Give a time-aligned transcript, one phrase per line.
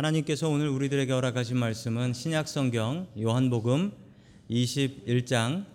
[0.00, 3.92] 하나님께서 오늘 우리들에게 허락하신 말씀은 신약 성경 요한복음
[4.48, 5.66] 21장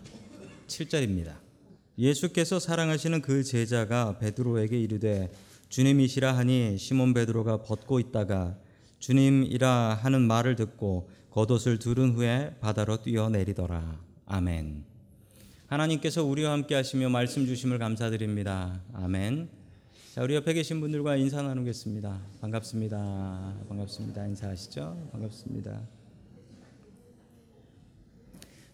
[0.66, 1.36] 7절입니다.
[2.00, 5.32] 예수께서 사랑하시는 그 제자가 베드로에게 이르되
[5.70, 8.58] 주님이시라 하니 시몬 베드로가 벗고 있다가
[8.98, 14.00] 주님이라 하는 말을 듣고 겉옷을 두른 후에 바다로 뛰어내리더라.
[14.26, 14.86] 아멘.
[15.68, 18.82] 하나님께서 우리와 함께 하시며 말씀 주심을 감사드립니다.
[18.94, 19.65] 아멘.
[20.16, 22.22] 자, 우리 옆에 계신 분들과 인사 나누겠습니다.
[22.40, 23.54] 반갑습니다.
[23.68, 24.26] 반갑습니다.
[24.28, 25.10] 인사하시죠?
[25.12, 25.82] 반갑습니다.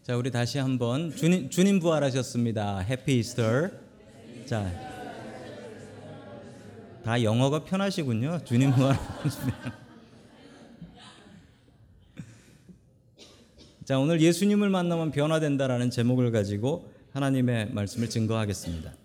[0.04, 2.82] 자, 우리 다시 한번 주님 주님 부활하셨습니다.
[2.82, 3.70] 해피 이스터.
[4.46, 4.72] 자.
[7.04, 8.44] 다 영어가 편하시군요.
[8.44, 9.76] 주님 부활하셨습니다.
[13.84, 19.01] 자, 오늘 예수님을 만나면 변화된다라는 제목을 가지고 하나님의 말씀을 증거하겠습니다.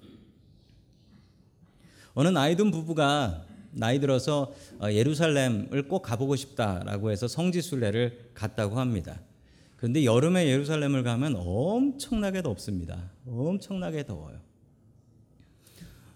[2.17, 9.21] 어느 나이든 부부가 나이 들어서 어, 예루살렘을 꼭 가보고 싶다라고 해서 성지 순례를 갔다고 합니다.
[9.77, 13.11] 그런데 여름에 예루살렘을 가면 엄청나게 덥습니다.
[13.27, 14.41] 엄청나게 더워요.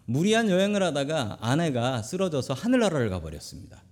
[0.07, 3.83] 무리한 여행을 하다가 아내가 쓰러져서 하늘나라를 가버렸습니다.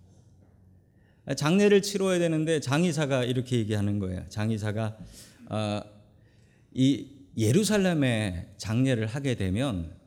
[1.36, 4.24] 장례를 치러야 되는데 장의사가 이렇게 얘기하는 거예요.
[4.30, 4.96] 장의사가
[5.50, 5.82] 어,
[6.72, 9.97] 이 예루살렘에 장례를 하게 되면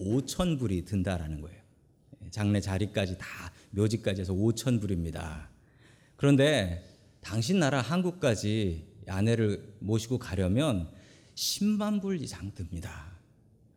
[0.00, 1.58] 5천 불이 든다라는 거예요.
[2.30, 3.26] 장례 자리까지 다
[3.70, 5.50] 묘지까지 해서 5천 불입니다.
[6.16, 6.84] 그런데
[7.20, 10.90] 당신 나라 한국까지 아내를 모시고 가려면
[11.34, 13.12] 10만 불 이상 듭니다.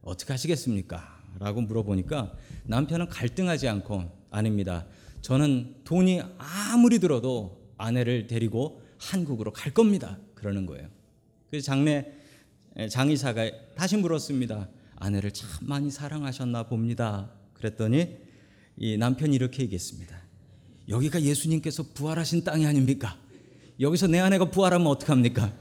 [0.02, 1.20] 어떻게 하시겠습니까?
[1.40, 2.34] 라고 물어보니까
[2.66, 4.86] 남편은 갈등하지 않고 아닙니다.
[5.22, 10.18] 저는 돈이 아무리 들어도 아내를 데리고 한국으로 갈 겁니다.
[10.36, 10.88] 그러는 거예요.
[11.50, 12.14] 그래서 장례
[12.90, 14.70] 장의사가 다시 물었습니다.
[15.00, 17.32] 아내를 참 많이 사랑하셨나 봅니다.
[17.54, 18.18] 그랬더니
[18.78, 20.16] 이 남편이 이렇게 얘기했습니다.
[20.90, 23.18] 여기가 예수님께서 부활하신 땅이 아닙니까?
[23.80, 25.54] 여기서 내 아내가 부활하면 어떡합니까?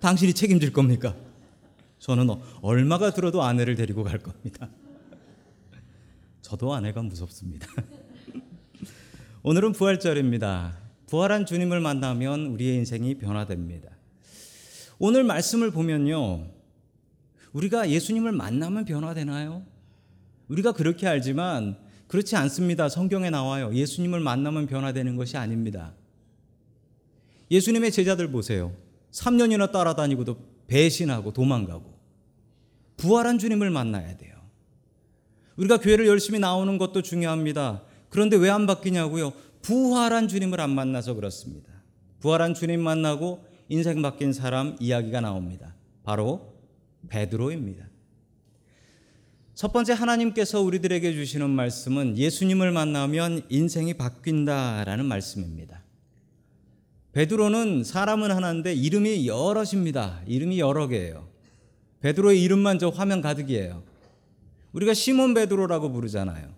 [0.00, 1.16] 당신이 책임질 겁니까?
[1.98, 2.28] 저는
[2.62, 4.68] 얼마가 들어도 아내를 데리고 갈 겁니다.
[6.42, 7.66] 저도 아내가 무섭습니다.
[9.42, 10.78] 오늘은 부활절입니다.
[11.08, 13.90] 부활한 주님을 만나면 우리의 인생이 변화됩니다.
[14.98, 16.55] 오늘 말씀을 보면요.
[17.56, 19.64] 우리가 예수님을 만나면 변화되나요?
[20.48, 22.88] 우리가 그렇게 알지만 그렇지 않습니다.
[22.90, 23.74] 성경에 나와요.
[23.74, 25.94] 예수님을 만나면 변화되는 것이 아닙니다.
[27.50, 28.72] 예수님의 제자들 보세요.
[29.10, 30.36] 3년이나 따라다니고도
[30.66, 31.96] 배신하고 도망가고
[32.98, 34.36] 부활한 주님을 만나야 돼요.
[35.56, 37.82] 우리가 교회를 열심히 나오는 것도 중요합니다.
[38.10, 39.32] 그런데 왜 안 바뀌냐고요?
[39.62, 41.72] 부활한 주님을 안 만나서 그렇습니다.
[42.20, 45.74] 부활한 주님 만나고 인생 바뀐 사람 이야기가 나옵니다.
[46.04, 46.55] 바로
[47.08, 47.86] 베드로입니다.
[49.54, 55.82] 첫 번째 하나님께서 우리들에게 주시는 말씀은 예수님을 만나면 인생이 바뀐다라는 말씀입니다.
[57.12, 60.20] 베드로는 사람은 하나인데 이름이 여럿입니다.
[60.26, 61.26] 이름이 여러 개예요.
[62.00, 63.82] 베드로의 이름만 저 화면 가득이에요.
[64.72, 66.54] 우리가 시몬 베드로라고 부르잖아요.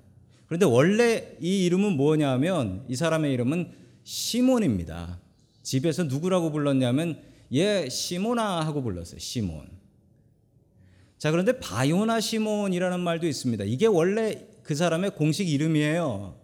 [0.46, 3.70] 그런데 원래 이 이름은 뭐냐면 이 사람의 이름은
[4.02, 5.20] 시몬입니다.
[5.62, 7.22] 집에서 누구라고 불렀냐면
[7.54, 9.20] 얘 시모나 하고 불렀어요.
[9.20, 9.77] 시몬.
[11.18, 13.64] 자, 그런데 바요나 시몬이라는 말도 있습니다.
[13.64, 16.36] 이게 원래 그 사람의 공식 이름이에요.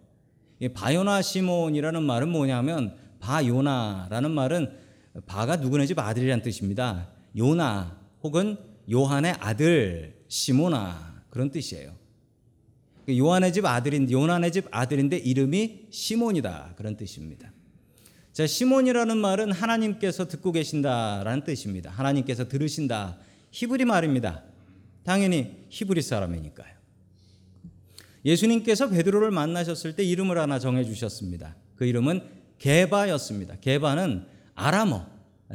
[0.74, 4.72] 바요나 시몬이라는 말은 뭐냐면 바요나라는 말은
[5.26, 7.08] 바가 누구네 집 아들이란 뜻입니다.
[7.36, 8.56] 요나 혹은
[8.90, 11.94] 요한의 아들 시모나 그런 뜻이에요.
[13.08, 17.52] 요한의 집 아들인 요한의 집 아들인데 이름이 시몬이다 그런 뜻입니다.
[18.32, 21.90] 자, 시몬이라는 말은 하나님께서 듣고 계신다라는 뜻입니다.
[21.90, 23.18] 하나님께서 들으신다.
[23.52, 24.42] 히브리 말입니다.
[25.04, 26.74] 당연히 히브리 사람이니까요.
[28.24, 31.56] 예수님께서 베드로를 만나셨을 때 이름을 하나 정해 주셨습니다.
[31.76, 32.22] 그 이름은
[32.58, 33.56] 게바였습니다.
[33.60, 35.06] 게바는 아람어,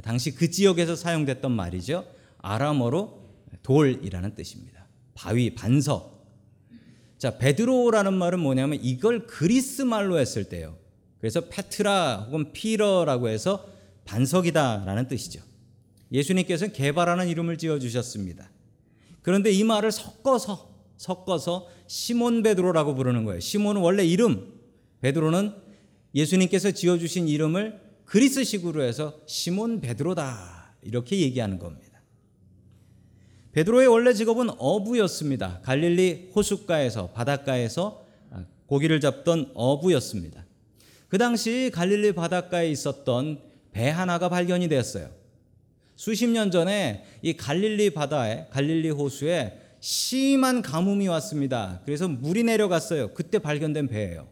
[0.04, 2.06] 당시 그 지역에서 사용됐던 말이죠.
[2.38, 3.28] 아람어로
[3.64, 4.86] 돌이라는 뜻입니다.
[5.16, 6.20] 바위, 반석.
[7.18, 10.78] 자, 베드로라는 말은 뭐냐면 이걸 그리스 말로 했을 때요.
[11.20, 13.68] 그래서 페트라 혹은 피러라고 해서
[14.06, 15.42] 반석이다라는 뜻이죠.
[16.12, 18.50] 예수님께서는 게바라는 이름을 지어 주셨습니다.
[19.30, 23.40] 그런데 이 말을 섞어서 섞어서 시몬 베드로라고 부르는 거예요.
[23.40, 24.60] 시몬은 원래 이름,
[25.02, 25.54] 베드로는
[26.16, 30.74] 예수님께서 지어 주신 이름을 그리스식으로 해서 시몬 베드로다.
[30.82, 32.02] 이렇게 얘기하는 겁니다.
[33.52, 35.60] 베드로의 원래 직업은 어부였습니다.
[35.62, 38.04] 갈릴리 호숫가에서 바닷가에서
[38.66, 40.44] 고기를 잡던 어부였습니다.
[41.08, 43.44] 그 당시 갈릴리 바닷가에 있었던
[43.74, 45.19] 배 하나가 발견이 되었어요.
[46.00, 51.82] 수십 년 전에 이 갈릴리 바다에 갈릴리 호수에 심한 가뭄이 왔습니다.
[51.84, 53.14] 그래서 물이 내려갔어요.
[53.14, 54.30] 그때 발견된 배예요.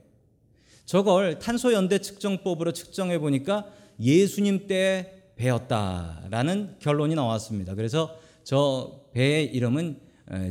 [0.86, 3.70] 저걸 탄소 연대 측정법으로 측정해 보니까
[4.00, 7.76] 예수님 때 배였다라는 결론이 나왔습니다.
[7.76, 10.00] 그래서 저 배의 이름은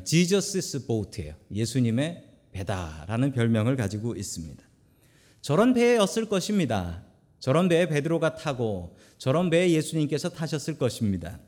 [0.05, 1.33] 지저스스 보트예요.
[1.51, 4.63] 예수님의 배다라는 별명을 가지고 있습니다.
[5.41, 7.06] 저런 배였을 것입니다.
[7.39, 11.39] 저런 배에 베드로가 타고 저런 배에 예수님께서 타셨을 것입니다.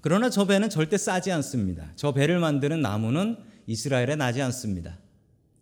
[0.00, 1.90] 그러나 저 배는 절대 싸지 않습니다.
[1.96, 4.98] 저 배를 만드는 나무는 이스라엘에 나지 않습니다.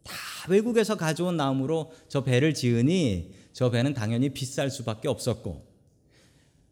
[0.03, 0.13] 다
[0.49, 5.71] 외국에서 가져온 나무로 저 배를 지으니 저 배는 당연히 비쌀 수밖에 없었고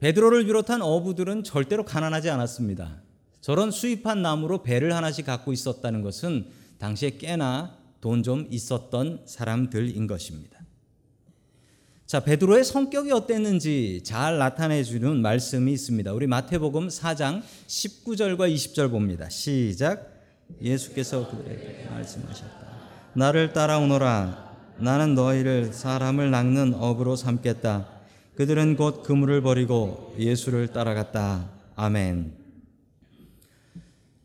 [0.00, 3.02] 베드로를 비롯한 어부들은 절대로 가난하지 않았습니다.
[3.40, 6.48] 저런 수입한 나무로 배를 하나씩 갖고 있었다는 것은
[6.78, 10.59] 당시에 꽤나 돈 좀 있었던 사람들인 것입니다.
[12.10, 16.12] 자, 베드로의 성격이 어땠는지 잘 나타내 주는 말씀이 있습니다.
[16.12, 19.28] 우리 마태복음 4장 19절과 20절 봅니다.
[19.28, 20.12] 시작.
[20.60, 22.66] 예수께서 그들에게 말씀하셨다.
[23.14, 24.56] 나를 따라오너라.
[24.78, 27.86] 나는 너희를 사람을 낚는 업으로 삼겠다.
[28.34, 31.48] 그들은 곧 그물을 버리고 예수를 따라갔다.
[31.76, 32.32] 아멘.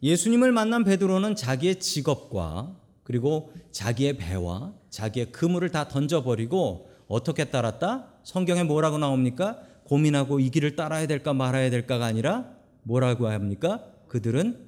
[0.01, 8.07] 예수님을 만난 베드로는 자기의 직업과 그리고 자기의 배와 자기의 그물을 다 던져버리고 어떻게 따랐다?
[8.23, 9.61] 성경에 뭐라고 나옵니까?
[9.85, 12.49] 고민하고 이 길을 따라야 될까 말아야 될까가 아니라
[12.83, 13.83] 뭐라고 합니까?
[14.07, 14.67] 그들은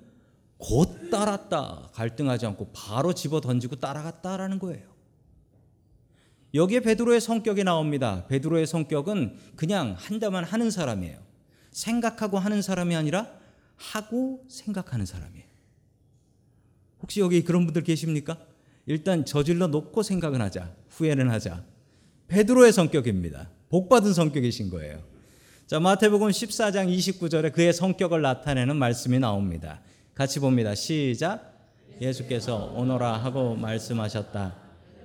[0.57, 1.89] 곧 따랐다.
[1.93, 4.97] 갈등하지 않고 바로 집어 던지고 따라갔다라는 거예요.
[6.53, 8.25] 여기에 베드로의 성격이 나옵니다.
[8.27, 11.19] 베드로의 성격은 그냥 한다만 하는 사람이에요.
[11.71, 13.27] 생각하고 하는 사람이 아니라
[13.75, 15.45] 하고 생각하는 사람이에요.
[17.01, 18.37] 혹시 여기 그런 분들 계십니까?
[18.85, 20.73] 일단 저질러 놓고 생각은 하자.
[20.89, 21.63] 후회는 하자.
[22.27, 23.49] 베드로의 성격입니다.
[23.69, 25.01] 복 받은 성격이신 거예요.
[25.65, 29.81] 자, 마태복음 14장 29절에 그의 성격을 나타내는 말씀이 나옵니다.
[30.13, 30.75] 같이 봅니다.
[30.75, 31.53] 시작.
[32.01, 34.55] 예수께서 오너라 하고 말씀하셨다.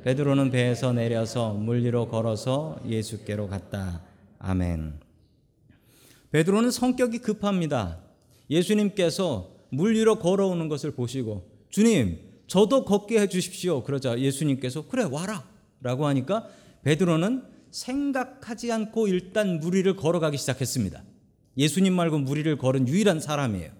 [0.05, 4.03] 베드로는 배에서 내려서 물 위로 걸어서 예수께로 갔다.
[4.39, 5.01] 아멘.
[6.33, 7.99] 베드로는 성격이 급합니다.
[8.51, 13.83] 예수님께서 물 위로 걸어오는 것을 보시고 주님, 저도 걷게 해 주십시오.
[13.85, 15.45] 그러자 예수님께서 그래 와라.
[15.81, 16.49] 라고 하니까
[16.83, 21.03] 베드로는 생각하지 않고 일단 물 위를 걸어가기 시작했습니다.
[21.57, 23.71] 예수님 말고 물 위를 걸은 유일한 사람이에요.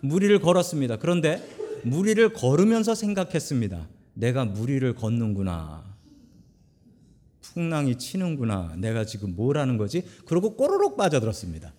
[0.00, 0.98] 물 위를 걸었습니다.
[0.98, 1.46] 그런데
[1.82, 3.88] 물 위를 걸으면서 생각했습니다.
[4.14, 5.84] 내가 물 위를 걷는구나.
[7.40, 8.74] 풍랑이 치는구나.
[8.78, 10.04] 내가 지금 뭘 하는 거지?
[10.26, 11.72] 그러고 꼬르륵 빠져들었습니다.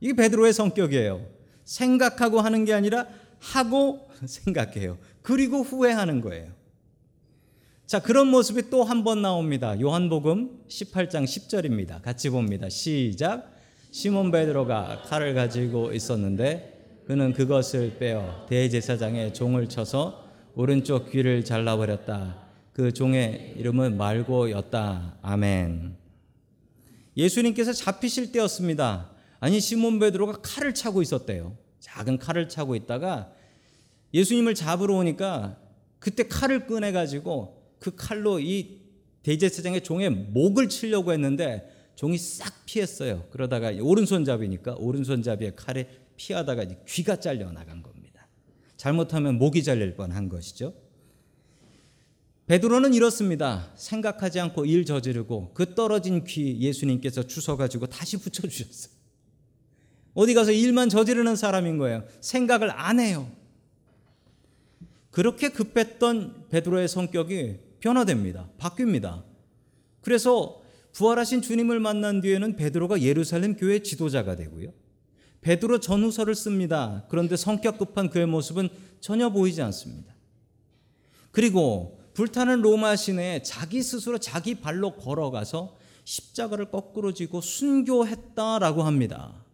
[0.00, 1.26] 이게 베드로의 성격이에요.
[1.64, 3.06] 생각하고 하는 게 아니라
[3.38, 4.98] 하고 생각해요.
[5.22, 6.52] 그리고 후회하는 거예요.
[7.90, 9.74] 자, 그런 모습이 또 한 번 나옵니다.
[9.80, 12.00] 요한복음 18장 10절입니다.
[12.00, 12.68] 같이 봅니다.
[12.68, 13.50] 시작.
[13.90, 22.36] 시몬 베드로가 칼을 가지고 있었는데 그는 그것을 빼어 대제사장의 종을 쳐서 오른쪽 귀를 잘라 버렸다.
[22.72, 25.16] 그 종의 이름은 말고였다.
[25.20, 25.96] 아멘.
[27.16, 29.10] 예수님께서 잡히실 때였습니다.
[29.40, 31.56] 아니 시몬 베드로가 칼을 차고 있었대요.
[31.80, 33.32] 작은 칼을 차고 있다가
[34.14, 35.56] 예수님을 잡으러 오니까
[35.98, 38.78] 그때 칼을 꺼내 가지고 그 칼로 이
[39.22, 43.26] 대제사장의 종의 목을 치려고 했는데 종이 싹 피했어요.
[43.30, 48.28] 그러다가 오른손잡이니까 오른손잡이의 칼에 피하다가 귀가 잘려 나간 겁니다.
[48.76, 50.74] 잘못하면 목이 잘릴 뻔한 것이죠.
[52.46, 53.70] 베드로는 이렇습니다.
[53.76, 58.92] 생각하지 않고 일 저지르고 그 떨어진 귀 예수님께서 주워 가지고 다시 붙여 주셨어요.
[60.14, 62.04] 어디 가서 일만 저지르는 사람인 거예요.
[62.20, 63.30] 생각을 안 해요.
[65.10, 68.48] 그렇게 급했던 베드로의 성격이 변화됩니다.
[68.58, 69.22] 바뀝니다.
[70.00, 70.60] 그래서
[70.92, 74.72] 부활하신 주님을 만난 뒤에는 베드로가 예루살렘 교회 지도자가 되고요.
[75.40, 77.04] 베드로 전후서를 씁니다.
[77.08, 78.68] 그런데 성격 급한 그의 모습은
[79.00, 80.14] 전혀 보이지 않습니다.
[81.30, 89.44] 그리고 불타는 로마 시내에 자기 스스로 자기 발로 걸어가서 십자가를 거꾸로 지고 순교했다라고 합니다.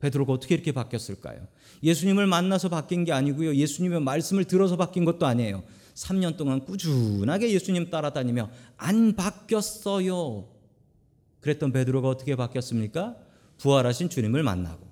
[0.00, 1.46] 베드로가 어떻게 이렇게 바뀌었을까요?
[1.82, 3.54] 예수님을 만나서 바뀐 게 아니고요.
[3.54, 5.62] 예수님의 말씀을 들어서 바뀐 것도 아니에요.
[5.94, 10.48] 3년 동안 꾸준하게 예수님 따라다니며 안 바뀌었어요.
[11.40, 13.16] 그랬던 베드로가 어떻게 바뀌었습니까?
[13.58, 14.86] 부활하신 주님을 만나고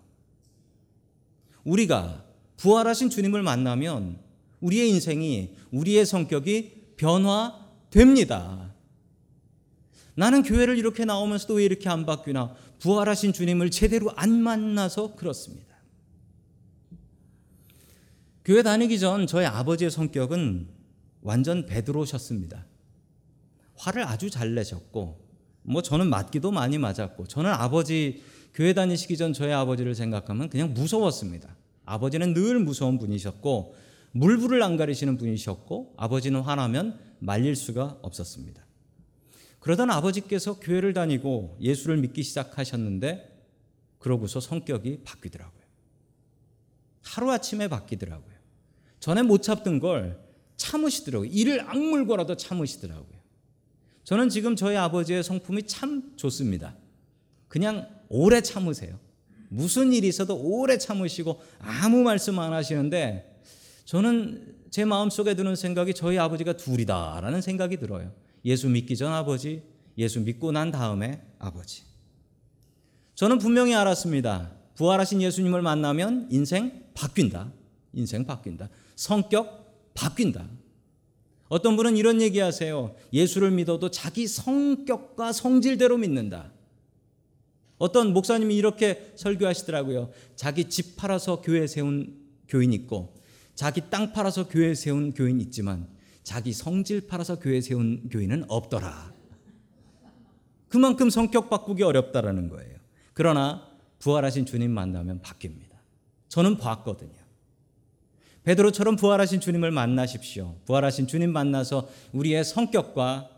[1.64, 2.24] 우리가
[2.56, 4.18] 부활하신 주님을 만나면
[4.60, 8.74] 우리의 인생이 우리의 성격이 변화됩니다.
[10.14, 12.54] 나는 교회를 이렇게 나오면서도 왜 이렇게 안 바뀌나?
[12.80, 15.70] 부활하신 주님을 제대로 안 만나서 그렇습니다.
[18.44, 20.79] 교회 다니기 전 저희 아버지의 성격은
[21.22, 22.66] 완전 베드로셨습니다.
[23.74, 25.18] 화를 아주 잘 내셨고,
[25.62, 28.22] 뭐 저는 맞기도 많이 맞았고, 저는 아버지
[28.54, 31.56] 교회 다니시기 전 저희 아버지를 생각하면 그냥 무서웠습니다.
[31.84, 33.74] 아버지는 늘 무서운 분이셨고
[34.12, 38.64] 물불을 안 가리시는 분이셨고 아버지는 화나면 말릴 수가 없었습니다.
[39.60, 43.28] 그러던 아버지께서 교회를 다니고 예수를 믿기 시작하셨는데
[43.98, 45.60] 그러고서 성격이 바뀌더라고요.
[47.02, 48.34] 하루아침에 바뀌더라고요.
[49.00, 50.18] 전에 못 참던 걸
[50.60, 51.30] 참으시더라고요.
[51.32, 53.18] 이를 악물고라도 참으시더라고요.
[54.04, 56.76] 저는 지금 저희 아버지의 성품이 참 좋습니다.
[57.48, 58.98] 그냥 오래 참으세요.
[59.48, 63.40] 무슨 일이 있어도 오래 참으시고 아무 말씀 안 하시는데
[63.86, 68.12] 저는 제 마음속에 드는 생각이 저희 아버지가 둘이다라는 생각이 들어요.
[68.44, 69.62] 예수 믿기 전 아버지,
[69.98, 71.82] 예수 믿고 난 다음에 아버지.
[73.14, 74.52] 저는 분명히 알았습니다.
[74.76, 77.50] 부활하신 예수님을 만나면 인생 바뀐다.
[77.92, 78.68] 인생 바뀐다.
[78.94, 79.59] 성격
[80.00, 80.48] 바뀐다.
[81.48, 82.94] 어떤 분은 이런 얘기 하세요.
[83.12, 86.52] 예수를 믿어도 자기 성격과 성질대로 믿는다.
[87.76, 90.10] 어떤 목사님이 이렇게 설교하시더라고요.
[90.36, 93.14] 자기 집 팔아서 교회 세운 교인 있고,
[93.54, 95.88] 자기 땅 팔아서 교회 세운 교인 있지만,
[96.22, 99.12] 자기 성질 팔아서 교회 세운 교인은 없더라.
[100.68, 102.76] 그만큼 성격 바꾸기 어렵다라는 거예요.
[103.12, 105.76] 그러나 부활하신 주님 만나면 바뀝니다.
[106.28, 107.19] 저는 봤거든요.
[108.44, 110.56] 베드로처럼 부활하신 주님을 만나십시오.
[110.64, 113.28] 부활하신 주님 만나서 우리의 성격과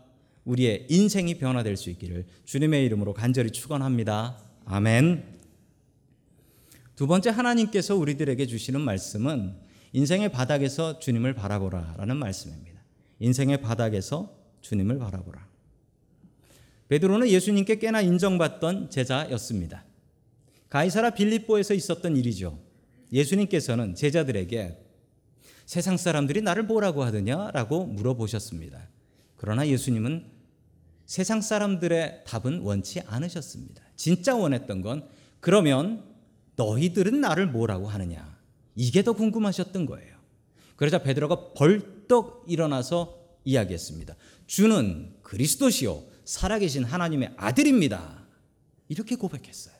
[0.45, 4.37] 우리의 인생이 변화될 수 있기를 주님의 이름으로 간절히 축원합니다.
[4.65, 5.23] 아멘.
[6.95, 9.55] 두 번째 하나님께서 우리들에게 주시는 말씀은
[9.93, 12.81] 인생의 바닥에서 주님을 바라보라라는 말씀입니다.
[13.19, 15.47] 인생의 바닥에서 주님을 바라보라.
[16.89, 19.85] 베드로는 예수님께 꽤나 인정받던 제자였습니다.
[20.69, 22.59] 가이사라 빌립보에서 있었던 일이죠.
[23.11, 24.82] 예수님께서는 제자들에게
[25.65, 28.89] 세상 사람들이 나를 뭐라고 하느냐라고 물어보셨습니다.
[29.37, 30.25] 그러나 예수님은
[31.05, 33.83] 세상 사람들의 답은 원치 않으셨습니다.
[33.95, 35.07] 진짜 원했던 건
[35.39, 36.03] 그러면
[36.55, 38.37] 너희들은 나를 뭐라고 하느냐.
[38.75, 40.13] 이게 더 궁금하셨던 거예요.
[40.75, 44.15] 그러자 베드로가 벌떡 일어나서 이야기했습니다.
[44.47, 48.25] 주는 그리스도시요 살아계신 하나님의 아들입니다.
[48.87, 49.75] 이렇게 고백했어요.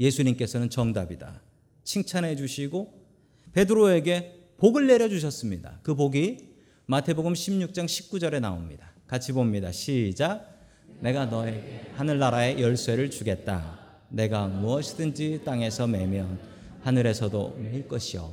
[0.00, 1.42] 예수님께서는 정답이다.
[1.84, 3.06] 칭찬해 주시고
[3.52, 5.80] 베드로에게 복을 내려 주셨습니다.
[5.82, 6.48] 그 복이
[6.86, 8.90] 마태복음 16장 19절에 나옵니다.
[9.06, 9.70] 같이 봅니다.
[9.70, 10.56] 시작.
[11.00, 13.78] 내가 너에게 하늘나라의 열쇠를 주겠다.
[14.08, 16.38] 내가 무엇이든지 땅에서 매면
[16.82, 18.32] 하늘에서도 매일 것이요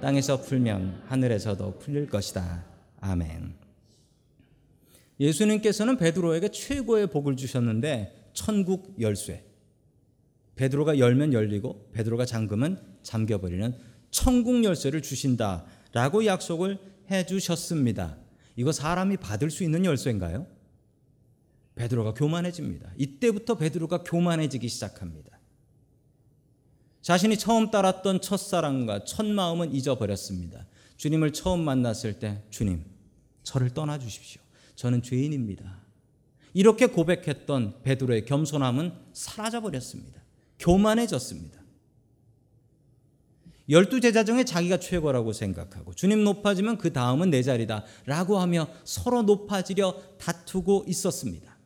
[0.00, 2.64] 땅에서 풀면 하늘에서도 풀릴 것이다.
[3.00, 3.54] 아멘.
[5.18, 9.44] 예수님께서는 베드로에게 최고의 복을 주셨는데 천국 열쇠.
[10.54, 13.74] 베드로가 열면 열리고 베드로가 잠그면 잠겨 버리는
[14.10, 16.78] 천국 열쇠를 주신다라고 약속을
[17.10, 18.16] 해 주셨습니다.
[18.56, 20.46] 이거 사람이 받을 수 있는 열쇠인가요?
[21.74, 22.92] 베드로가 교만해집니다.
[22.96, 25.38] 이때부터 베드로가 교만해지기 시작합니다.
[27.00, 30.66] 자신이 처음 따랐던 첫사랑과 첫 마음은 잊어버렸습니다.
[30.96, 32.84] 주님을 처음 만났을 때 주님,
[33.44, 34.42] 저를 떠나 주십시오.
[34.74, 35.78] 저는 죄인입니다.
[36.52, 40.20] 이렇게 고백했던 베드로의 겸손함은 사라져 버렸습니다.
[40.58, 41.57] 교만해졌습니다.
[43.68, 49.94] 열두 제자 중에 자기가 최고라고 생각하고 주님 높아지면 그 다음은 내 자리다라고 하며 서로 높아지려
[50.18, 51.56] 다투고 있었습니다.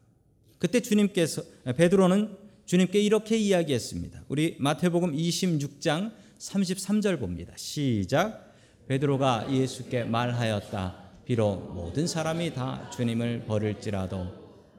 [0.59, 1.43] 그때 주님께서
[1.77, 4.25] 베드로는 주님께 이렇게 이야기했습니다.
[4.29, 7.53] 우리 마태복음 26장 33절 봅니다.
[7.57, 8.53] 시작.
[8.89, 11.03] 베드로가 예수께 말하였다.
[11.25, 14.27] 비록 모든 사람이 다 주님을 버릴지라도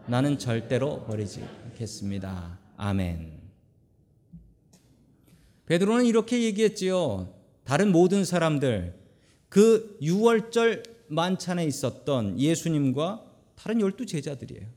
[0.08, 2.60] 나는 절대로 버리지 않겠습니다.
[2.78, 3.43] 아멘.
[5.74, 7.34] 베드로는 이렇게 얘기했지요.
[7.64, 8.94] 다른 모든 사람들
[9.50, 13.24] 그 6월절 만찬에 있었던 예수님과
[13.56, 14.68] 다른 열두 제자들이에요.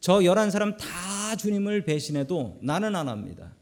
[0.00, 3.54] 저 11사람 다 주님을 배신해도 나는 안 합니다.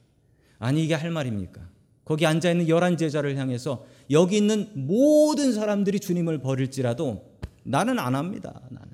[0.61, 1.61] 아니 이게 할 말입니까?
[2.05, 8.61] 거기 앉아 있는 11 제자를 향해서 여기 있는 모든 사람들이 주님을 버릴지라도 나는 안 합니다.
[8.71, 8.93] 나는.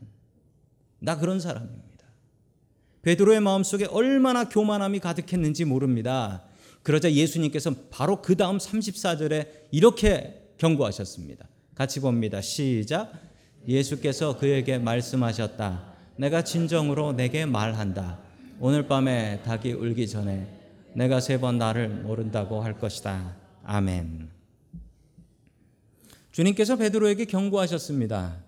[0.99, 2.07] 나 그런 사람입니다.
[3.03, 6.46] 베드로의 마음속에 얼마나 교만함이 가득했는지 모릅니다.
[6.87, 11.49] 그러자 예수님께서 바로 그 다음 34절에 이렇게 경고하셨습니다.
[11.75, 12.41] 같이 봅니다.
[12.41, 13.13] 시작.
[13.67, 15.95] 예수께서 그에게 말씀하셨다.
[16.15, 18.21] 내가 진정으로 내게 말한다.
[18.61, 20.47] 오늘 밤에 닭이 울기 전에
[20.95, 23.35] 내가 세 번 나를 모른다고 할 것이다.
[23.65, 24.29] 아멘.
[26.31, 28.45] 주님께서 베드로에게 경고하셨습니다.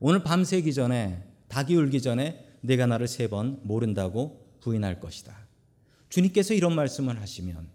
[0.00, 5.49] 오늘 밤 새기 전에 닭이 울기 전에 내가 나를 세 번 모른다고 부인할 것이다.
[6.10, 7.68] 주님께서 이런 말씀을 하시면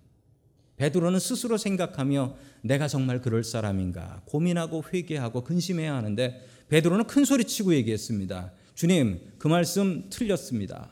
[0.77, 7.73] 베드로는 스스로 생각하며 내가 정말 그럴 사람인가 고민하고 회개하고 근심해야 하는데 베드로는 큰 소리 치고
[7.75, 8.51] 얘기했습니다.
[8.75, 10.89] 주님, 그 말씀 틀렸습니다.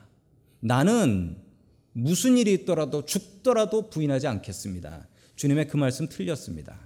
[0.62, 1.38] 나는
[1.91, 5.07] 무슨 일이 있더라도 죽더라도 부인하지 않겠습니다.
[5.35, 6.79] 주님의 그 말씀 틀렸습니다.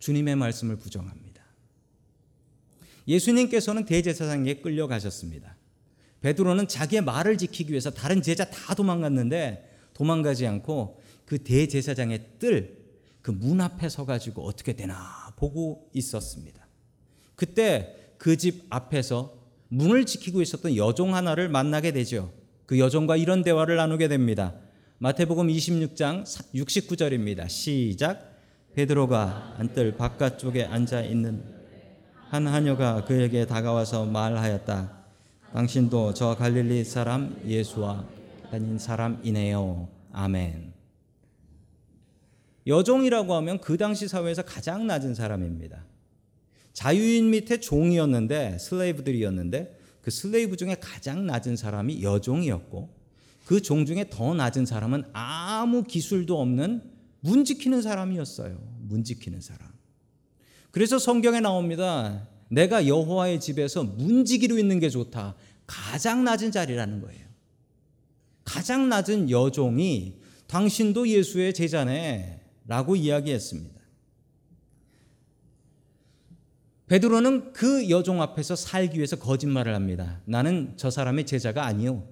[0.00, 1.42] 주님의 말씀을 부정합니다.
[3.08, 5.56] 예수님께서는 대제사장에 끌려가셨습니다.
[6.22, 12.78] 베드로는 자기의 말을 지키기 위해서 다른 제자 다 도망갔는데 도망가지 않고 그 대제사장의 뜰,
[13.22, 16.66] 그 문 앞에 서 가지고 어떻게 되나 보고 있었습니다.
[17.36, 19.34] 그때 그 집 앞에서
[19.68, 22.32] 문을 지키고 있었던 여종 하나를 만나게 되죠.
[22.66, 24.54] 그 여종과 이런 대화를 나누게 됩니다.
[24.98, 26.24] 마태복음 26장
[26.54, 27.48] 69절입니다.
[27.48, 28.30] 시작.
[28.74, 31.42] 베드로가 안뜰 바깥쪽에 앉아 있는
[32.28, 35.01] 한 하녀가 그에게 다가와서 말하였다.
[35.52, 38.04] 당신도 저 갈릴리 사람 예수와
[38.50, 39.88] 다닌 사람이네요.
[40.12, 40.72] 아멘.
[42.66, 45.84] 여종이라고 하면 그 당시 사회에서 가장 낮은 사람입니다.
[46.72, 53.02] 자유인 밑에 종이었는데 슬레이브들이었는데 그 슬레이브 중에 가장 낮은 사람이 여종이었고
[53.44, 56.82] 그 종 중에 더 낮은 사람은 아무 기술도 없는
[57.20, 58.58] 문 지키는 사람이었어요.
[58.80, 59.68] 문 지키는 사람.
[60.70, 62.26] 그래서 성경에 나옵니다.
[62.52, 65.36] 내가 여호와의 집에서 문지기로 있는 게 좋다.
[65.66, 67.26] 가장 낮은 자리라는 거예요.
[68.44, 73.80] 가장 낮은 여종이 당신도 예수의 제자네 라고 이야기했습니다.
[76.88, 80.20] 베드로는 그 여종 앞에서 살기 위해서 거짓말을 합니다.
[80.26, 82.06] 나는 저 사람의 제자가 아니요.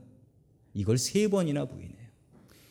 [0.72, 2.08] 이걸 세 번이나 부인해요.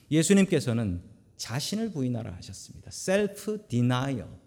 [0.10, 1.04] 예수님께서는
[1.38, 2.90] 자신을 부인하라 하셨습니다.
[2.90, 4.39] self denial.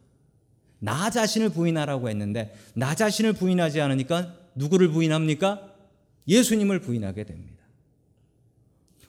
[0.84, 5.72] 나 자신을 부인하라고 했는데 나 자신을 부인하지 않으니까 누구를 부인합니까?
[6.26, 7.62] 예수님을 부인하게 됩니다.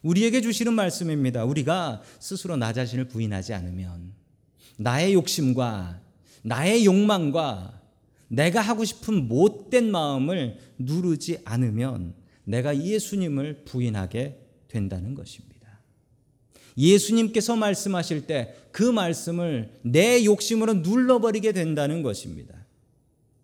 [0.02, 1.44] 우리에게 주시는 말씀입니다.
[1.44, 4.12] 우리가 스스로 나 자신을 부인하지 않으면
[4.76, 6.00] 나의 욕심과
[6.42, 7.80] 나의 욕망과
[8.28, 12.14] 내가 하고 싶은 못된 마음을 누르지 않으면
[12.44, 14.38] 내가 예수님을 부인하게
[14.68, 15.53] 된다는 것입니다.
[16.76, 22.66] 예수님께서 말씀하실 때 그 말씀을 내 욕심으로 눌러버리게 된다는 것입니다.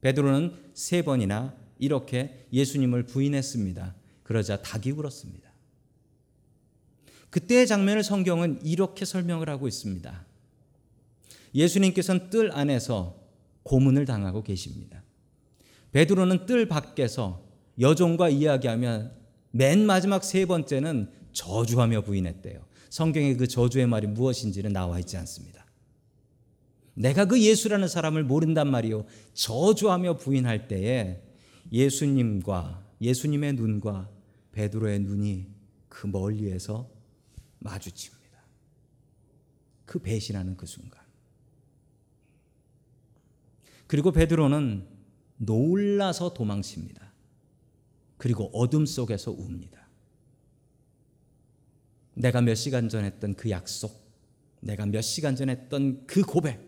[0.01, 3.95] 베드로는 세 번이나 이렇게 예수님을 부인했습니다.
[4.25, 5.49] 그러자 닭이 울었습니다.
[7.31, 10.27] 그때의 장면을 성경은 이렇게 설명을 하고 있습니다.
[11.55, 13.17] 예수님께서는 뜰 안에서
[13.63, 15.01] 고문을 당하고 계십니다.
[15.93, 17.45] 베드로는 뜰 밖에서
[17.79, 19.13] 여종과 이야기하면
[19.53, 22.69] 맨 마지막 세 번째는 저주하며 부인했대요.
[22.91, 25.65] 성경의 그 저주의 말이 무엇인지는 나와 있지 않습니다.
[26.95, 29.07] 내가 그 예수라는 사람을 모른단 말이요.
[29.33, 31.23] 저주하며 부인할 때에
[31.73, 34.11] 예수님과 예수님의 눈과
[34.53, 35.47] 베드로의 눈이
[35.89, 36.91] 그 멀리에서
[37.61, 38.21] 마주칩니다.
[39.87, 41.01] 그 배신하는 그 순간.
[43.87, 44.87] 그리고 베드로는
[45.39, 47.13] 놀라서 도망칩니다.
[48.17, 49.80] 그리고 어둠 속에서 웁니다.
[52.21, 53.99] 내가 몇 시간 전 했던 그 약속,
[54.61, 56.61] 내가 몇 시간 전 했던 그 고백,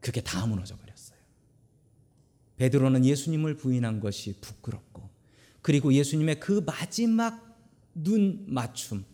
[0.00, 1.18] 그게 다 무너져 버렸어요.
[2.56, 5.10] 베드로는 예수님을 부인한 것이 부끄럽고,
[5.60, 7.54] 그리고 예수님의 그 마지막
[7.94, 9.04] 눈 맞춤,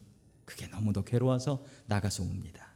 [0.45, 2.69] 그게 너무도 괴로워서 나가서 웁니다.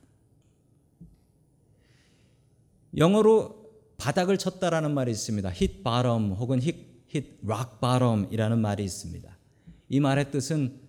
[2.96, 3.62] 영어로
[3.96, 5.48] 바닥을 쳤다라는 말이 있습니다.
[5.50, 9.38] hit bottom 혹은 hit, hit rock bottom이라는 말이 있습니다.
[9.88, 10.81] 이 말의 뜻은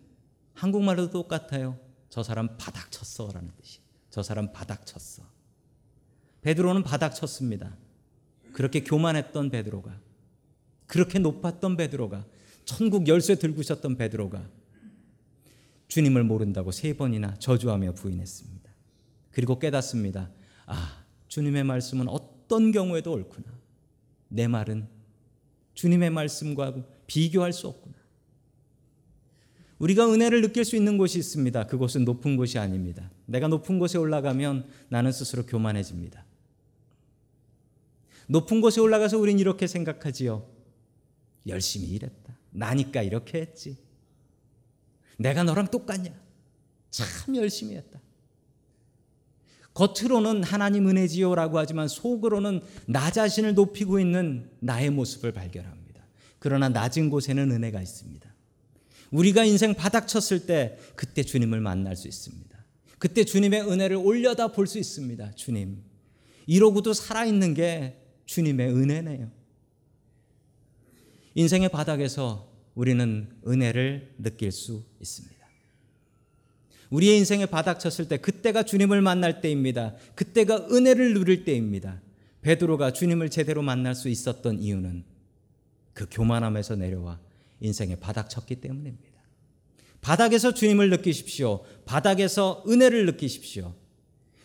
[0.53, 1.79] 한국말도 똑같아요.
[2.09, 3.79] 저 사람 바닥 쳤어라는 뜻이.
[4.09, 5.23] 저 사람 바닥 쳤어.
[6.41, 7.75] 베드로는 바닥 쳤습니다.
[8.53, 9.99] 그렇게 교만했던 베드로가
[10.85, 12.25] 그렇게 높았던 베드로가
[12.65, 14.47] 천국 열쇠 들고 있었던 베드로가
[15.87, 18.71] 주님을 모른다고 세 번이나 저주하며 부인했습니다.
[19.31, 20.29] 그리고 깨닫습니다.
[20.65, 23.47] 아, 주님의 말씀은 어떤 경우에도 옳구나.
[24.27, 24.87] 내 말은
[25.73, 26.75] 주님의 말씀과
[27.07, 27.82] 비교할 수 없구나.
[29.79, 31.67] 우리가 은혜를 느낄 수 있는 곳이 있습니다.
[31.67, 33.09] 그곳은 높은 곳이 아닙니다.
[33.25, 36.25] 내가 높은 곳에 올라가면 나는 스스로 교만해집니다.
[38.27, 40.47] 높은 곳에 올라가서 우린 이렇게 생각하지요.
[41.47, 42.37] 열심히 일했다.
[42.51, 43.77] 나니까 이렇게 했지.
[45.17, 46.11] 내가 너랑 똑같냐?
[46.89, 47.99] 참 열심히 했다.
[49.73, 56.03] 겉으로는 하나님 은혜지요라고 하지만 속으로는 나 자신을 높이고 있는 나의 모습을 발견합니다.
[56.37, 58.32] 그러나 낮은 곳에는 은혜가 있습니다.
[59.13, 62.57] 우리가 인생 바닥 쳤을 때 그때 주님을 만날 수 있습니다.
[62.97, 65.33] 그때 주님의 은혜를 올려다 볼 수 있습니다.
[65.35, 65.83] 주님.
[66.47, 69.31] 이러고도 살아있는 게 주님의 은혜네요.
[71.35, 75.33] 인생의 바닥에서 우리는 은혜를 느낄 수 있습니다.
[76.89, 79.95] 우리의 인생의 바닥 쳤을 때 그때가 주님을 만날 때입니다.
[80.15, 82.01] 그때가 은혜를 누릴 때입니다.
[82.41, 85.03] 베드로가 주님을 제대로 만날 수 있었던 이유는
[85.93, 87.19] 그 교만함에서 내려와
[87.63, 89.21] 인생의 바닥 쳤기 때문입니다.
[90.01, 91.63] 바닥에서 주님을 느끼십시오.
[91.85, 93.73] 바닥에서 은혜를 느끼십시오.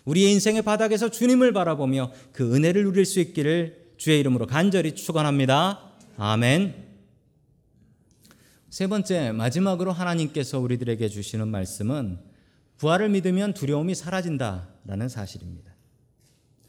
[0.04, 5.92] 우리의 인생의 바닥에서 주님을 바라보며 그 은혜를 누릴 수 있기를 주의 이름으로 간절히 축원합니다.
[6.16, 6.86] 아멘.
[8.70, 12.20] 세 번째 마지막으로 하나님께서 우리들에게 주시는 말씀은
[12.76, 15.74] 부활을 믿으면 두려움이 사라진다라는 사실입니다.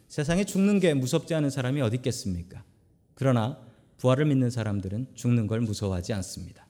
[0.08, 2.64] 세상에 죽는 게 무섭지 않은 사람이 어디 있겠습니까?
[3.14, 3.60] 그러나
[4.00, 6.66] 부활을 믿는 사람들은 죽는 걸 무서워하지 않습니다.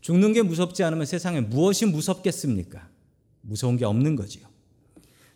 [0.00, 2.88] 죽는 게 무섭지 않으면 세상에 무엇이 무섭겠습니까?
[3.40, 4.46] 무서운 게 없는 거지요.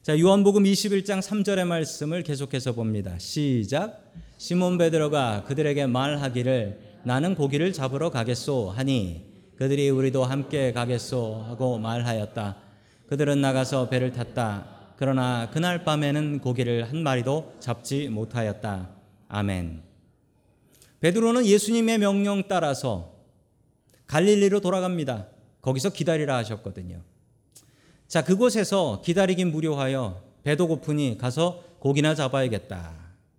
[0.02, 3.16] 자, 요한복음 21장 3절의 말씀을 계속해서 봅니다.
[3.18, 4.12] 시작.
[4.36, 9.24] 시몬 베드로가 그들에게 말하기를 나는 고기를 잡으러 가겠소 하니
[9.56, 12.56] 그들이 우리도 함께 가겠소 하고 말하였다.
[13.06, 14.94] 그들은 나가서 배를 탔다.
[14.96, 18.90] 그러나 그날 밤에는 고기를 한 마리도 잡지 못하였다.
[19.28, 19.91] 아멘.
[21.02, 23.12] 베드로는 예수님의 명령 따라서
[24.06, 25.26] 갈릴리로 돌아갑니다.
[25.60, 27.02] 거기서 기다리라 하셨거든요.
[28.06, 32.94] 자, 그곳에서 기다리긴 무료하여 배도 고프니 가서 고기나 잡아야겠다.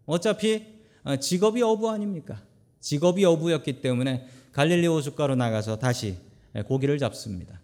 [0.06, 0.66] 어차피
[1.04, 2.42] 어, 직업이 어부 아닙니까?
[2.82, 6.18] 직업이 어부였기 때문에 갈릴리 호숫가로 나가서 다시
[6.68, 7.62] 고기를 잡습니다.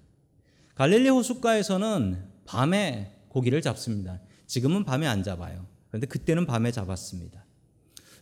[0.75, 4.21] 갈릴리 호숫가에서는 밤에 고기를 잡습니다.
[4.47, 5.65] 지금은 밤에 안 잡아요.
[5.89, 7.43] 그런데 그때는 밤에 잡았습니다.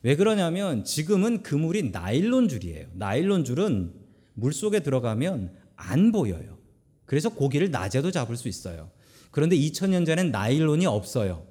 [0.04, 2.88] 왜 그러냐면 지금은 그물이 나일론 줄이에요.
[2.94, 3.94] 나일론 줄은
[4.34, 6.58] 물 속에 들어가면 안 보여요.
[7.06, 8.92] 그래서 고기를 낮에도 잡을 수 있어요.
[9.32, 11.48] 그런데 2000년 전엔 나일론이 없어요.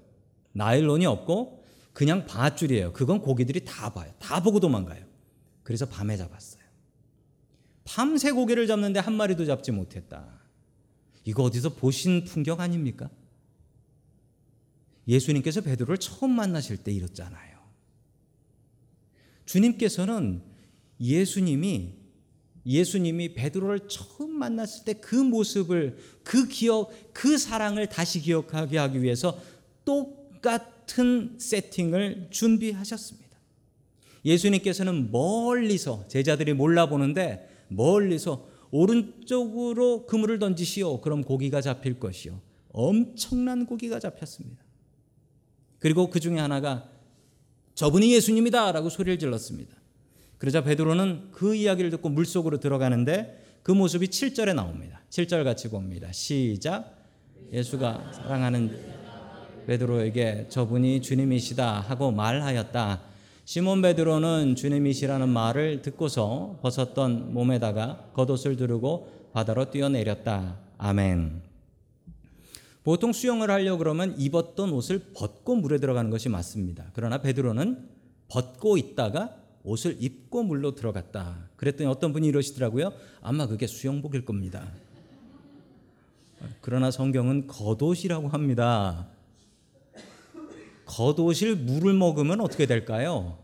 [0.53, 2.93] 나일론이 없고 그냥 밧줄이에요.
[2.93, 4.13] 그건 고기들이 다 봐요.
[4.19, 5.05] 다 보고 도망가요.
[5.63, 6.63] 그래서 밤에 잡았어요.
[7.85, 10.41] 밤새 고기를 잡는데 한 마리도 잡지 못했다.
[11.25, 13.11] 이거 어디서 보신 풍경 아닙니까?
[15.09, 17.56] 예수님께서 베드로를 처음 만나실 때 이랬잖아요.
[19.47, 20.43] 주님께서는
[21.01, 21.95] 예수님이
[22.67, 29.41] 예수님이 베드로를 처음 만났을 때 그 모습을 그 기억 그 사랑을 다시 기억하게 하기 위해서
[29.85, 33.27] 똑같은 세팅을 준비하셨습니다.
[34.25, 41.01] 예수님께서는 멀리서 제자들이 몰라보는데 멀리서 오른쪽으로 그물을 던지시오.
[41.01, 42.41] 그럼 고기가 잡힐 것이요.
[42.71, 44.65] 엄청난 고기가 잡혔습니다.
[45.79, 46.91] 그리고 그 중에 하나가
[47.77, 49.77] 저분이 예수님이다라고 소리를 질렀습니다.
[50.39, 55.03] 그러자 베드로는 그 이야기를 듣고 물속으로 들어가는데 그 모습이 7절에 나옵니다.
[55.11, 56.11] 7절 같이 봅니다.
[56.11, 56.97] 시작.
[57.53, 58.97] 예수가 사랑하는
[59.67, 63.03] 베드로에게 저분이 주님이시다 하고 말하였다.
[63.45, 70.57] 시몬 베드로는 주님이시라는 말을 듣고서 벗었던 몸에다가 겉옷을 두르고 바다로 뛰어내렸다.
[70.79, 71.46] 아멘.
[72.87, 76.93] 보통 수영을 하려 그러면 입었던 옷을 벗고 물에 들어가는 것이 맞습니다.
[76.95, 77.85] 그러나 베드로는
[78.29, 81.51] 벗고 있다가 옷을 입고 물로 들어갔다.
[81.57, 82.93] 그랬더니 어떤 분이 이러시더라고요.
[83.23, 84.71] 아마 그게 수영복일 겁니다.
[86.61, 89.09] 그러나 성경은 겉옷이라고 합니다.
[90.85, 93.37] 겉옷을 물을 먹으면 어떻게 될까요?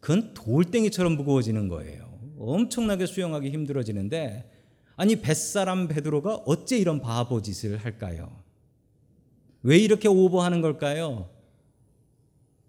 [0.00, 2.08] 그건 돌덩이처럼 무거워지는 거예요.
[2.38, 4.50] 엄청나게 수영하기 힘들어지는데
[4.96, 8.45] 아니 뱃사람 베드로가 어째 이런 바보 짓을 할까요?
[9.66, 11.28] 왜 이렇게 오버하는 걸까요?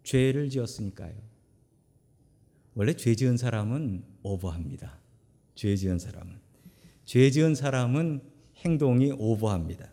[0.02, 1.14] 죄를 지었으니까요.
[2.74, 4.98] 원래 죄 지은 사람은 오버합니다.
[5.54, 6.40] 죄 지은 사람은.
[7.06, 8.22] 죄 지은 사람은
[8.66, 9.92] 행동이 오버합니다.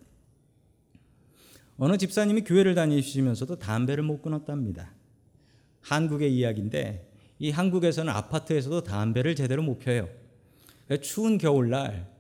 [1.77, 4.95] 어느 집사님이 교회를 다니시면서도 담배를 못 끊었답니다.
[5.83, 10.09] 한국의 이야기인데 이 한국에서는 아파트에서도 담배를 제대로 못 펴요.
[11.03, 12.11] 추운 겨울날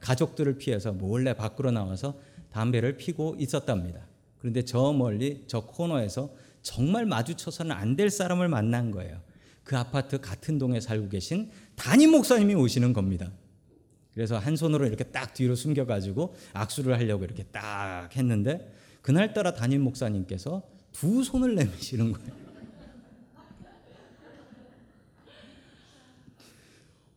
[0.00, 2.18] 가족들을 피해서 몰래 밖으로 나와서
[2.50, 4.12] 담배를 피고 있었답니다.
[4.44, 9.22] 그런데 저 멀리 저 코너에서 정말 마주쳐서는 안 될 사람을 만난 거예요.
[9.62, 13.32] 그 아파트 같은 동에 살고 계신 담임 목사님이 오시는 겁니다.
[14.12, 20.62] 그래서 한 손으로 이렇게 딱 뒤로 숨겨가지고 악수를 하려고 이렇게 딱 했는데 그날따라 담임 목사님께서
[20.92, 22.32] 두 손을 내미시는 거예요.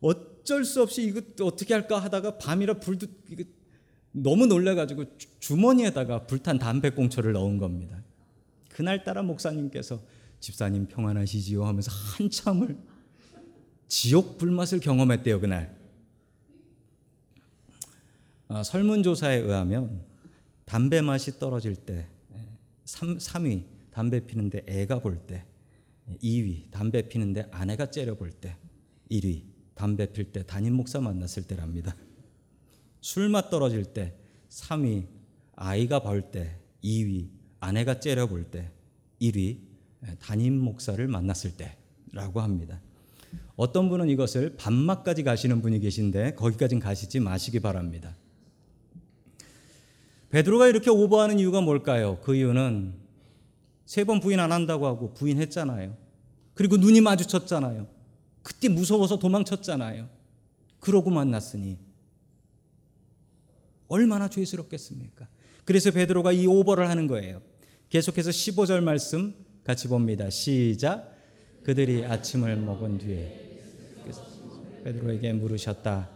[0.00, 3.06] 어쩔 수 없이 이거 어떻게 할까 하다가 밤이라 불도
[4.22, 5.04] 너무 놀래가지고
[5.38, 8.02] 주머니에다가 불탄 담배꽁초를 넣은 겁니다.
[8.70, 10.00] 그날따라 목사님께서
[10.40, 12.76] 집사님 평안하시지요 하면서 한참을
[13.88, 15.76] 지옥 불맛을 경험했대요 그날.
[18.48, 20.02] 아, 설문조사에 의하면
[20.64, 22.06] 담배 맛이 떨어질 때
[22.84, 25.44] 3, 3위 담배 피는데 애가 볼 때
[26.22, 28.56] 2위 담배 피는데 아내가 째려 볼 때
[29.10, 29.42] 1위
[29.74, 31.94] 담배 필 때 담임 목사 만났을 때랍니다.
[33.00, 34.14] 술맛 떨어질 때
[34.50, 35.06] 3위
[35.56, 37.28] 아이가 볼때 2위
[37.60, 38.70] 아내가 째려볼 때
[39.20, 39.58] 1위
[40.20, 42.80] 담임 목사를 만났을 때라고 합니다.
[43.56, 48.14] 어떤 분은 이것을 밤맛까지 가시는 분이 계신데 거기까지는 가시지 마시기 바랍니다.
[50.30, 52.18] 베드로가 이렇게 오버하는 이유가 뭘까요?
[52.22, 52.94] 그 이유는
[53.86, 55.96] 세 번 부인 안 한다고 하고 부인했잖아요.
[56.54, 57.86] 그리고 눈이 마주쳤잖아요.
[58.42, 60.08] 그때 무서워서 도망쳤잖아요.
[60.78, 61.78] 그러고 만났으니
[63.88, 65.26] 얼마나 죄스럽겠습니까?
[65.64, 67.42] 그래서 베드로가 이 오버를 하는 거예요.
[67.90, 70.30] 계속해서 15절 말씀 같이 봅니다.
[70.30, 71.14] 시작.
[71.62, 73.48] 그들이 아침을 먹은 뒤에
[74.84, 76.08] 베드로에게 물으셨다.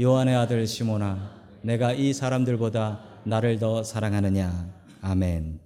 [0.00, 4.72] 요한의 아들 시모나, 내가 이 사람들보다 나를 더 사랑하느냐?
[5.00, 5.60] 아멘.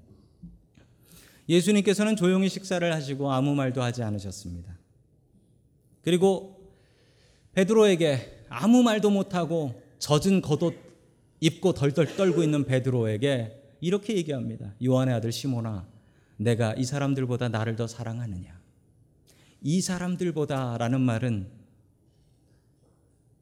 [1.49, 4.77] 예수님께서는 조용히 식사를 하시고 아무 말도 하지 않으셨습니다.
[6.03, 6.61] 그리고
[7.53, 10.88] 베드로에게 아무 말도 못하고 젖은 겉옷
[11.41, 14.75] 입고 덜덜 떨고 있는 베드로에게 이렇게 얘기합니다.
[14.85, 15.87] 요한의 아들 시모나,
[16.37, 18.59] 내가 이 사람들보다 나를 더 사랑하느냐?
[19.63, 21.49] 이 사람들보다라는 말은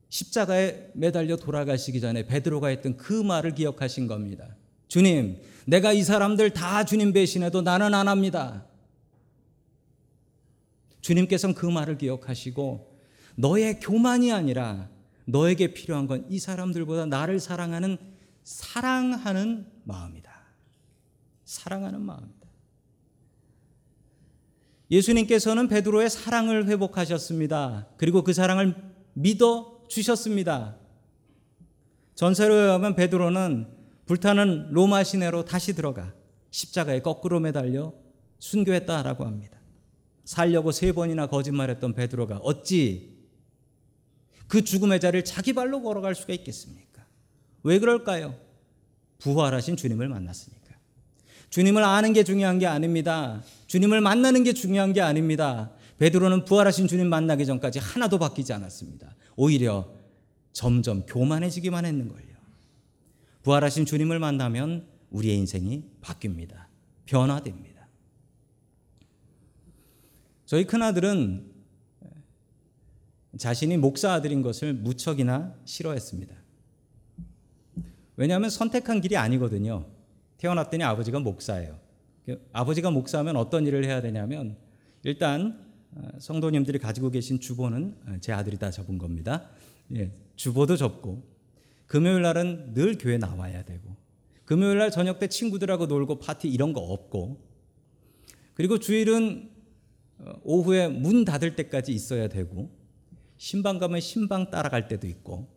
[0.09, 4.57] 십자가에 매달려 돌아가시기 전에 베드로가 했던 그 말을 기억하신 겁니다.
[4.89, 8.67] 주님, 내가 이 사람들 다 주님 배신해도 나는 안 합니다.
[11.01, 12.99] 주님께서는 그 말을 기억하시고
[13.37, 14.89] 너의 교만이 아니라
[15.27, 17.99] 너에게 필요한 건 이 사람들보다 나를 사랑하는
[18.45, 20.31] 사랑하는 마음이다.
[21.45, 22.47] 사랑하는 마음이다.
[24.91, 27.89] 예수님께서는 베드로의 사랑을 회복하셨습니다.
[27.97, 28.75] 그리고 그 사랑을
[29.15, 30.77] 믿어 주셨습니다.
[32.15, 33.69] 전세로 의하면 베드로는
[34.07, 36.15] 불타는 로마 시내로 다시 들어가
[36.51, 37.93] 십자가에 거꾸로 매달려
[38.39, 39.59] 순교했다라고 합니다.
[40.25, 43.16] 살려고 세 번이나 거짓말했던 베드로가 어찌
[44.49, 47.05] 그 죽음의 자리를 자기 발로 걸어갈 수가 있겠습니까?
[47.63, 48.37] 왜 그럴까요?
[49.19, 50.67] 부활하신 주님을 만났으니까.
[51.51, 53.43] 주님을 아는 게 중요한 게 아닙니다.
[53.67, 55.73] 주님을 만나는 게 중요한 게 아닙니다.
[55.99, 59.15] 베드로는 부활하신 주님 만나기 전까지 하나도 바뀌지 않았습니다.
[59.37, 59.91] 오히려
[60.53, 62.37] 점점 교만해지기만 했는 거예요.
[63.43, 66.67] 부활하신 주님을 만나면 우리의 인생이 바뀝니다.
[67.07, 67.87] 변화됩니다.
[70.45, 71.56] 저희 큰아들은
[73.39, 76.35] 자신이 목사 아들인 것을 무척이나 싫어했습니다.
[78.17, 79.87] 왜냐하면 선택한 길이 아니거든요.
[80.39, 81.79] 태어났더니 아버지가 목사예요.
[82.25, 84.57] 그 아버지가 목사하면 어떤 일을 해야 되냐면
[85.03, 89.49] 일단 어, 성도님들이 가지고 계신 주보는 어, 제 아들이 다 접은 겁니다.
[89.95, 91.23] 예, 주보도 접고
[91.87, 93.97] 금요일 날은 늘 교회 나와야 되고
[94.45, 97.41] 금요일 날 저녁 때 친구들하고 놀고 파티 이런 거 없고
[98.55, 99.51] 그리고 주일은
[100.19, 102.71] 어, 오후에 문 닫을 때까지 있어야 되고
[103.39, 105.49] 신방 가면 신방 따라갈 때도 있고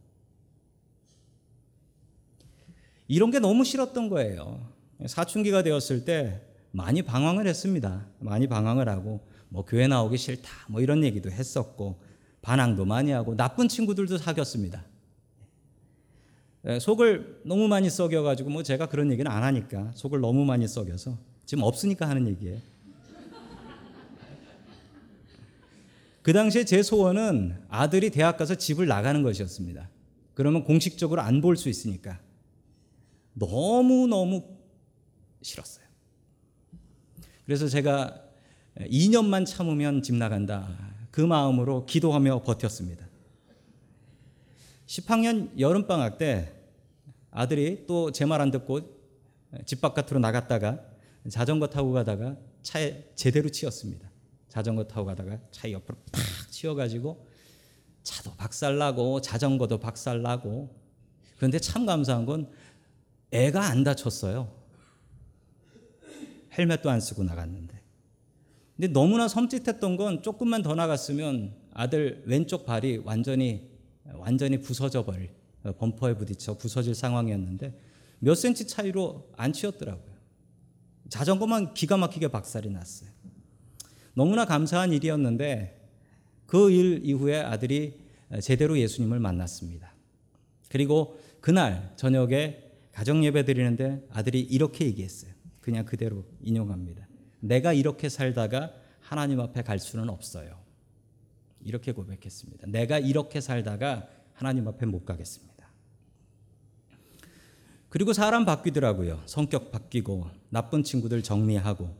[3.07, 4.71] 이런 게 너무 싫었던 거예요.
[5.05, 8.05] 사춘기가 되었을 때 많이 방황을 했습니다.
[8.19, 11.99] 많이 방황을 하고 뭐 교회 나오기 싫다 뭐 이런 얘기도 했었고
[12.41, 14.85] 반항도 많이 하고 나쁜 친구들도 사귀었습니다.
[16.65, 21.17] 예, 속을 너무 많이 썩여가지고 뭐 제가 그런 얘기는 안 하니까 속을 너무 많이 썩여서
[21.45, 22.59] 지금 없으니까 하는 얘기예요.
[26.29, 29.89] 그 당시에 제 소원은 아들이 대학 가서 집을 나가는 것이었습니다.
[30.35, 32.19] 그러면 공식적으로 안 볼 수 있으니까
[33.33, 34.43] 너무너무
[35.41, 35.87] 싫었어요.
[37.47, 38.21] 그래서 제가
[38.77, 40.69] 2년만 참으면 집 나간다.
[41.09, 43.07] 그 마음으로 기도하며 버텼습니다.
[44.85, 46.53] 10학년 여름방학 때
[47.31, 48.81] 아들이 또 제 말 안 듣고
[49.65, 50.79] 집 바깥으로 나갔다가
[51.27, 54.08] 자전거 타고 가다가 차에 제대로 치였습니다.
[54.49, 57.27] 자전거 타고 가다가 차 옆으로 팍 치여가지고
[58.03, 60.75] 차도 박살나고 자전거도 박살나고
[61.37, 62.51] 그런데 참 감사한 건
[63.31, 64.51] 애가 안 다쳤어요.
[66.57, 67.79] 헬멧도 안 쓰고 나갔는데.
[68.75, 73.69] 근데 너무나 섬찟했던 건 조금만 더 나갔으면 아들 왼쪽 발이 완전히
[74.05, 75.31] 완전히 부서져 버릴
[75.77, 77.77] 범퍼에 부딪혀 부서질 상황이었는데
[78.19, 80.15] 몇 센치 차이로 안 치였더라고요.
[81.09, 83.09] 자전거만 기가 막히게 박살이 났어요.
[84.19, 85.79] 너무나 감사한 일이었는데
[86.45, 88.01] 그 일 이후에 아들이
[88.41, 89.93] 제대로 예수님을 만났습니다.
[90.67, 95.31] 그리고 그날 저녁에 가정 예배 드리는데 아들이 이렇게 얘기했어요.
[95.61, 97.07] 그냥 그대로 인용합니다.
[97.39, 100.59] 내가 이렇게 살다가 하나님 앞에 갈 수는 없어요.
[101.63, 102.67] 이렇게 고백했습니다.
[102.67, 105.49] 내가 이렇게 살다가 하나님 앞에 못 가겠습니다.
[107.87, 109.21] 그리고 사람 바뀌더라고요.
[109.27, 111.95] 성격 바뀌고 나쁜 친구들 정리하고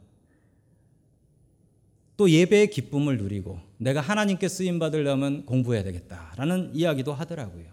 [2.20, 7.68] 또 예배의 기쁨을 누리고 내가 하나님께 쓰임 받으려면 공부해야 되겠다라는 이야기도 하더라고요.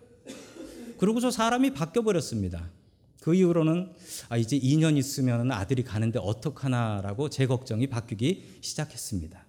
[0.98, 2.70] 그러고서 사람이 바뀌어 버렸습니다.
[3.20, 3.92] 그 이후로는
[4.28, 9.44] 아 이제 2년 있으면 아들이 가는데 어떡하나라고 제 걱정이 바뀌기 시작했습니다.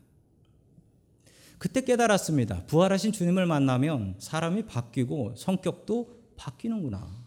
[1.60, 2.64] 그때 깨달았습니다.
[2.66, 7.27] 부활하신 주님을 만나면 사람이 바뀌고 성격도 바뀌는구나.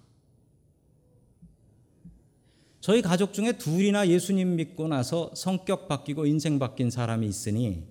[2.91, 7.85] 저희 가족 중에 둘이나 예수님 믿고 나서 성격 바뀌고 인생 바뀐 사람이 있으니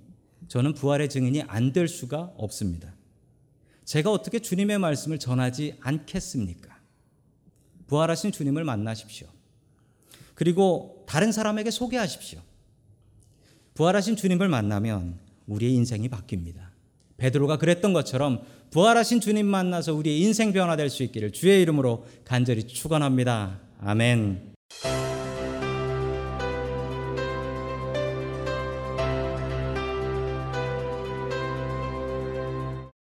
[0.50, 2.94] 저는 부활의 증인이 안 될 수가 없습니다.
[3.86, 6.78] 제가 어떻게 주님의 말씀을 전하지 않겠습니까?
[7.88, 9.30] 부활하신 주님을 만나십시오.
[10.36, 12.42] 그리고 다른 사람에게 소개하십시오.
[13.76, 16.72] 부활하신 주님을 만나면 우리의 인생이 바뀝니다.
[17.16, 23.62] 베드로가 그랬던 것처럼 부활하신 주님 만나서 우리의 인생 변화될 수 있기를 주의 이름으로 간절히 축원합니다.
[23.80, 24.49] 아멘.
[24.72, 24.99] Thank you.